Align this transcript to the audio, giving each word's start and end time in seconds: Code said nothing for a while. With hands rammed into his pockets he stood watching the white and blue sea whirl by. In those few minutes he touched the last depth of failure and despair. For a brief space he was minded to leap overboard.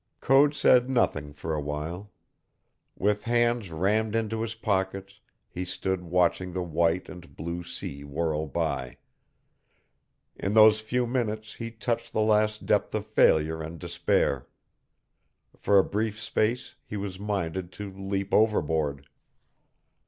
Code 0.19 0.55
said 0.55 0.89
nothing 0.89 1.31
for 1.31 1.53
a 1.53 1.61
while. 1.61 2.11
With 2.97 3.25
hands 3.25 3.69
rammed 3.69 4.15
into 4.15 4.41
his 4.41 4.55
pockets 4.55 5.19
he 5.47 5.63
stood 5.63 6.01
watching 6.03 6.53
the 6.53 6.63
white 6.63 7.07
and 7.07 7.35
blue 7.35 7.63
sea 7.63 8.03
whirl 8.03 8.47
by. 8.47 8.97
In 10.35 10.55
those 10.55 10.79
few 10.81 11.05
minutes 11.05 11.53
he 11.53 11.69
touched 11.69 12.13
the 12.13 12.21
last 12.21 12.65
depth 12.65 12.95
of 12.95 13.05
failure 13.05 13.61
and 13.61 13.77
despair. 13.77 14.47
For 15.55 15.77
a 15.77 15.83
brief 15.83 16.19
space 16.19 16.73
he 16.83 16.97
was 16.97 17.19
minded 17.19 17.71
to 17.73 17.91
leap 17.93 18.33
overboard. 18.33 19.07